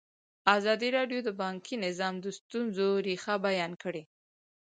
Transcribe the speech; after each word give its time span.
ازادي 0.57 0.89
راډیو 0.97 1.19
د 1.23 1.29
بانکي 1.41 1.75
نظام 1.85 2.13
د 2.21 2.25
ستونزو 2.37 2.87
رېښه 3.07 3.35
بیان 3.47 3.71
کړې. 3.83 4.03